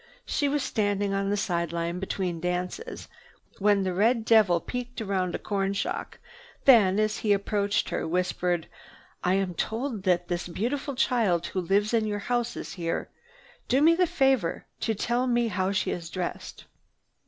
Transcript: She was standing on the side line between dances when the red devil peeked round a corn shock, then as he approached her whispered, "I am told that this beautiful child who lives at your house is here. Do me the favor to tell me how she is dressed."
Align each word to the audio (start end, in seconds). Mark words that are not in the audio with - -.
She 0.25 0.49
was 0.49 0.63
standing 0.63 1.13
on 1.13 1.29
the 1.29 1.37
side 1.37 1.71
line 1.71 1.99
between 1.99 2.39
dances 2.39 3.07
when 3.59 3.83
the 3.83 3.93
red 3.93 4.25
devil 4.25 4.59
peeked 4.59 4.99
round 4.99 5.35
a 5.35 5.37
corn 5.37 5.73
shock, 5.73 6.17
then 6.65 6.99
as 6.99 7.17
he 7.19 7.33
approached 7.33 7.89
her 7.89 8.07
whispered, 8.07 8.65
"I 9.23 9.35
am 9.35 9.53
told 9.53 10.01
that 10.05 10.27
this 10.27 10.47
beautiful 10.47 10.95
child 10.95 11.45
who 11.45 11.61
lives 11.61 11.93
at 11.93 12.01
your 12.01 12.17
house 12.17 12.57
is 12.57 12.73
here. 12.73 13.09
Do 13.67 13.79
me 13.79 13.93
the 13.93 14.07
favor 14.07 14.65
to 14.79 14.95
tell 14.95 15.27
me 15.27 15.49
how 15.49 15.71
she 15.71 15.91
is 15.91 16.09
dressed." 16.09 16.65